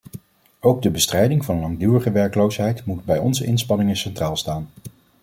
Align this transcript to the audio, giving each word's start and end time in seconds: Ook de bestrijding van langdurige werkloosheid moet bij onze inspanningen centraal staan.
Ook 0.59 0.81
de 0.81 0.89
bestrijding 0.89 1.45
van 1.45 1.59
langdurige 1.59 2.11
werkloosheid 2.11 2.85
moet 2.85 3.05
bij 3.05 3.17
onze 3.19 3.45
inspanningen 3.45 3.95
centraal 3.97 4.37
staan. 4.37 4.69